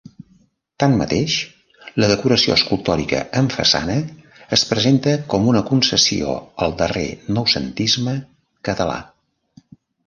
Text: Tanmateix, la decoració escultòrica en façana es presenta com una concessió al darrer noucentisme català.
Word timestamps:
Tanmateix, 0.83 1.33
la 2.03 2.09
decoració 2.11 2.55
escultòrica 2.55 3.19
en 3.43 3.51
façana 3.57 3.99
es 4.59 4.65
presenta 4.73 5.15
com 5.35 5.47
una 5.53 5.63
concessió 5.71 6.35
al 6.67 6.75
darrer 6.83 7.07
noucentisme 7.39 8.21
català. 8.71 9.03